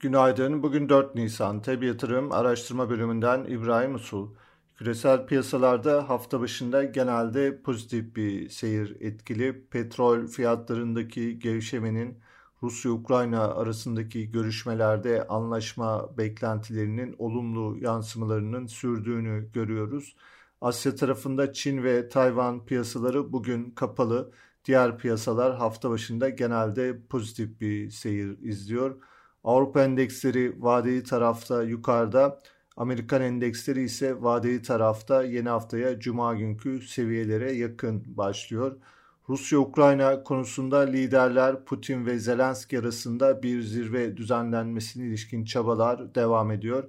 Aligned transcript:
Günaydın. 0.00 0.62
Bugün 0.62 0.88
4 0.88 1.14
Nisan. 1.14 1.62
Tabi 1.62 1.86
Yatırım 1.86 2.32
Araştırma 2.32 2.90
Bölümünden 2.90 3.44
İbrahim 3.44 3.94
Usul. 3.94 4.28
Küresel 4.76 5.26
piyasalarda 5.26 6.08
hafta 6.08 6.40
başında 6.40 6.84
genelde 6.84 7.62
pozitif 7.62 8.16
bir 8.16 8.48
seyir 8.48 8.96
etkili. 9.00 9.66
Petrol 9.70 10.26
fiyatlarındaki 10.26 11.38
gevşemenin 11.38 12.18
Rusya-Ukrayna 12.62 13.54
arasındaki 13.54 14.30
görüşmelerde 14.30 15.26
anlaşma 15.28 16.18
beklentilerinin 16.18 17.14
olumlu 17.18 17.78
yansımalarının 17.78 18.66
sürdüğünü 18.66 19.52
görüyoruz. 19.52 20.16
Asya 20.60 20.94
tarafında 20.94 21.52
Çin 21.52 21.82
ve 21.82 22.08
Tayvan 22.08 22.64
piyasaları 22.66 23.32
bugün 23.32 23.70
kapalı. 23.70 24.32
Diğer 24.64 24.98
piyasalar 24.98 25.56
hafta 25.56 25.90
başında 25.90 26.28
genelde 26.28 27.00
pozitif 27.06 27.60
bir 27.60 27.90
seyir 27.90 28.38
izliyor. 28.42 28.96
Avrupa 29.44 29.82
endeksleri 29.84 30.62
vadeli 30.62 31.02
tarafta 31.02 31.62
yukarıda, 31.62 32.40
Amerikan 32.76 33.22
endeksleri 33.22 33.82
ise 33.82 34.22
vadeli 34.22 34.62
tarafta 34.62 35.24
yeni 35.24 35.48
haftaya 35.48 36.00
cuma 36.00 36.34
günkü 36.34 36.80
seviyelere 36.80 37.52
yakın 37.52 38.04
başlıyor. 38.06 38.76
Rusya-Ukrayna 39.28 40.22
konusunda 40.22 40.78
liderler 40.78 41.64
Putin 41.64 42.06
ve 42.06 42.18
Zelenski 42.18 42.78
arasında 42.78 43.42
bir 43.42 43.62
zirve 43.62 44.16
düzenlenmesine 44.16 45.06
ilişkin 45.06 45.44
çabalar 45.44 46.14
devam 46.14 46.50
ediyor. 46.50 46.84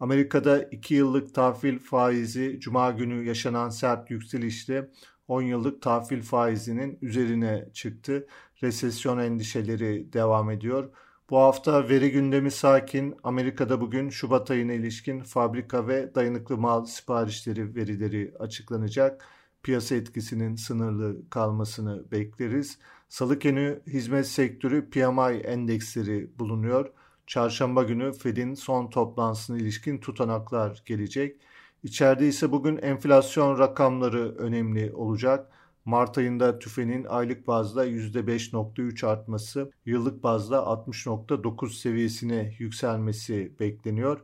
Amerika'da 0.00 0.62
2 0.62 0.94
yıllık 0.94 1.34
tahvil 1.34 1.78
faizi 1.78 2.60
cuma 2.60 2.90
günü 2.90 3.24
yaşanan 3.24 3.68
sert 3.68 4.10
yükselişte 4.10 4.90
10 5.28 5.42
yıllık 5.42 5.82
tahvil 5.82 6.22
faizinin 6.22 6.98
üzerine 7.02 7.68
çıktı. 7.74 8.26
Resesyon 8.62 9.18
endişeleri 9.18 10.12
devam 10.12 10.50
ediyor. 10.50 10.90
Bu 11.30 11.38
hafta 11.38 11.88
veri 11.88 12.10
gündemi 12.10 12.50
sakin. 12.50 13.16
Amerika'da 13.22 13.80
bugün 13.80 14.10
Şubat 14.10 14.50
ayına 14.50 14.72
ilişkin 14.72 15.20
fabrika 15.22 15.88
ve 15.88 16.14
dayanıklı 16.14 16.58
mal 16.58 16.84
siparişleri 16.84 17.74
verileri 17.74 18.34
açıklanacak. 18.38 19.24
Piyasa 19.62 19.94
etkisinin 19.94 20.56
sınırlı 20.56 21.30
kalmasını 21.30 22.10
bekleriz. 22.12 22.78
Salı 23.08 23.38
günü 23.38 23.80
hizmet 23.86 24.26
sektörü 24.26 24.90
PMI 24.90 25.36
endeksleri 25.38 26.30
bulunuyor. 26.38 26.90
Çarşamba 27.26 27.82
günü 27.82 28.12
Fed'in 28.12 28.54
son 28.54 28.90
toplantısına 28.90 29.58
ilişkin 29.58 29.98
tutanaklar 29.98 30.82
gelecek. 30.86 31.40
İçeride 31.82 32.28
ise 32.28 32.52
bugün 32.52 32.76
enflasyon 32.76 33.58
rakamları 33.58 34.34
önemli 34.38 34.92
olacak. 34.94 35.50
Mart 35.88 36.18
ayında 36.18 36.58
tüfenin 36.58 37.04
aylık 37.04 37.46
bazda 37.46 37.86
%5.3 37.86 39.06
artması, 39.06 39.70
yıllık 39.86 40.22
bazda 40.22 40.56
60.9 40.56 41.70
seviyesine 41.70 42.54
yükselmesi 42.58 43.52
bekleniyor. 43.60 44.20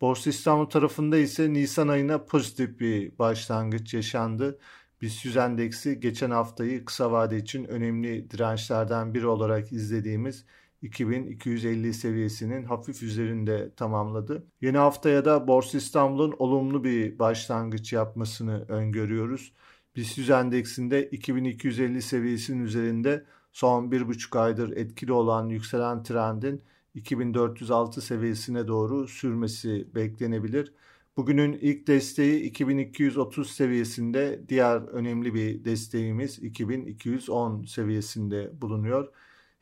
Borsa 0.00 0.30
İstanbul 0.30 0.66
tarafında 0.66 1.18
ise 1.18 1.52
Nisan 1.52 1.88
ayına 1.88 2.24
pozitif 2.24 2.80
bir 2.80 3.18
başlangıç 3.18 3.94
yaşandı. 3.94 4.58
BIST 5.02 5.24
100 5.24 5.36
endeksi 5.36 6.00
geçen 6.00 6.30
haftayı 6.30 6.84
kısa 6.84 7.12
vade 7.12 7.36
için 7.36 7.64
önemli 7.64 8.30
dirençlerden 8.30 9.14
biri 9.14 9.26
olarak 9.26 9.72
izlediğimiz 9.72 10.44
2250 10.82 11.94
seviyesinin 11.94 12.64
hafif 12.64 13.02
üzerinde 13.02 13.74
tamamladı. 13.74 14.46
Yeni 14.60 14.78
haftaya 14.78 15.24
da 15.24 15.48
Borsa 15.48 15.78
İstanbul'un 15.78 16.34
olumlu 16.38 16.84
bir 16.84 17.18
başlangıç 17.18 17.92
yapmasını 17.92 18.64
öngörüyoruz. 18.68 19.52
BIST 19.96 20.18
100 20.18 20.30
endeksinde 20.30 21.08
2250 21.10 22.02
seviyesinin 22.02 22.64
üzerinde 22.64 23.24
son 23.52 23.90
1,5 23.90 24.38
aydır 24.38 24.76
etkili 24.76 25.12
olan 25.12 25.48
yükselen 25.48 26.02
trendin 26.02 26.62
2406 26.94 28.00
seviyesine 28.00 28.68
doğru 28.68 29.08
sürmesi 29.08 29.88
beklenebilir. 29.94 30.72
Bugünün 31.16 31.52
ilk 31.52 31.86
desteği 31.86 32.40
2230 32.42 33.50
seviyesinde, 33.50 34.40
diğer 34.48 34.80
önemli 34.80 35.34
bir 35.34 35.64
desteğimiz 35.64 36.38
2210 36.38 37.64
seviyesinde 37.64 38.50
bulunuyor. 38.62 39.08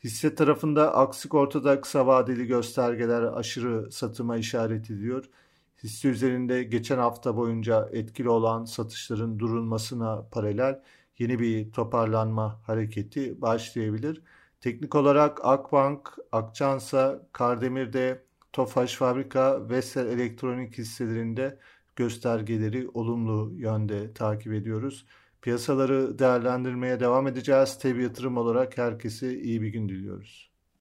Hisse 0.04 0.34
tarafında 0.34 0.94
aksik 0.94 1.34
ortada 1.34 1.80
kısa 1.80 2.06
vadeli 2.06 2.46
göstergeler 2.46 3.22
aşırı 3.22 3.92
satıma 3.92 4.36
işaret 4.36 4.90
ediyor. 4.90 5.24
Hisse 5.82 6.08
üzerinde 6.08 6.62
geçen 6.62 6.98
hafta 6.98 7.36
boyunca 7.36 7.88
etkili 7.92 8.28
olan 8.28 8.64
satışların 8.64 9.38
durulmasına 9.38 10.28
paralel 10.30 10.82
yeni 11.18 11.38
bir 11.38 11.72
toparlanma 11.72 12.60
hareketi 12.66 13.40
başlayabilir. 13.40 14.22
Teknik 14.60 14.94
olarak 14.94 15.44
Akbank, 15.44 16.14
Akçansa, 16.32 17.28
Kardemir'de, 17.32 18.22
Tofaş 18.52 18.94
Fabrika, 18.94 19.70
Vestel 19.70 20.06
Elektronik 20.06 20.78
hisselerinde 20.78 21.58
göstergeleri 21.96 22.88
olumlu 22.88 23.52
yönde 23.54 24.12
takip 24.12 24.52
ediyoruz. 24.52 25.06
Piyasaları 25.42 26.18
değerlendirmeye 26.18 27.00
devam 27.00 27.26
edeceğiz. 27.26 27.78
Tabi 27.78 28.02
yatırım 28.02 28.36
olarak 28.36 28.78
herkese 28.78 29.38
iyi 29.40 29.62
bir 29.62 29.68
gün 29.68 29.88
diliyoruz. 29.88 30.55